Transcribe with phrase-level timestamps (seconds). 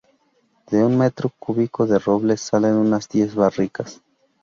[0.71, 4.01] De un metro cúbico de roble salen unas diez barricas.